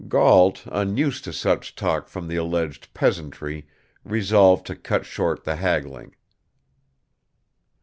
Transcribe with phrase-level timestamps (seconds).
[0.07, 3.67] Gault, unused to such talk from the alleged "peasantry,"
[4.03, 6.15] resolved to cut short the haggling.